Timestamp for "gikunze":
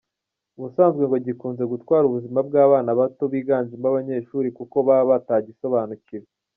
1.27-1.63